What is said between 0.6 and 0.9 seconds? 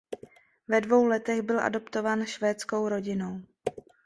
Ve